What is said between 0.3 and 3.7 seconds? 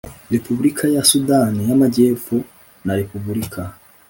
Repubulika ya Sudani y Amajyepfo na Repubulika